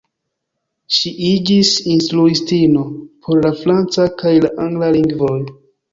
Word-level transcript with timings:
Ŝi 0.99 1.11
iĝis 1.27 1.73
instruistino 1.95 2.87
por 3.27 3.45
la 3.47 3.55
franca 3.61 4.11
kaj 4.23 4.33
la 4.47 4.55
angla 4.69 4.91
lingvoj. 4.97 5.41